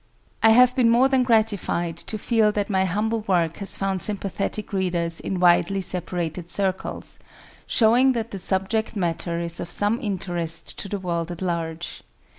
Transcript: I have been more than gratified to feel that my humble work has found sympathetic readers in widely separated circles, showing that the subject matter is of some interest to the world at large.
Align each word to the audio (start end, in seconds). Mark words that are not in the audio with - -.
I 0.41 0.49
have 0.49 0.75
been 0.75 0.89
more 0.89 1.07
than 1.07 1.21
gratified 1.21 1.95
to 1.95 2.17
feel 2.17 2.51
that 2.53 2.71
my 2.71 2.85
humble 2.85 3.19
work 3.27 3.57
has 3.57 3.77
found 3.77 4.01
sympathetic 4.01 4.73
readers 4.73 5.19
in 5.19 5.39
widely 5.39 5.79
separated 5.79 6.49
circles, 6.49 7.19
showing 7.67 8.13
that 8.13 8.31
the 8.31 8.39
subject 8.39 8.95
matter 8.95 9.39
is 9.39 9.59
of 9.59 9.69
some 9.69 10.01
interest 10.01 10.79
to 10.79 10.89
the 10.89 10.97
world 10.97 11.29
at 11.29 11.43
large. 11.43 12.01